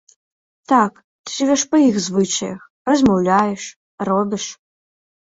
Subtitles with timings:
[0.71, 0.93] Так,
[1.25, 3.67] ты жывеш па іх звычаях, размаўляеш,
[4.09, 4.45] робіш.